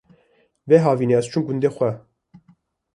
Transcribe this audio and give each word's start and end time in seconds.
Vê 0.67 0.77
havînê 0.85 1.15
ez 1.19 1.25
çûm 1.31 1.43
gundê 1.47 1.69
xwe 1.75 1.89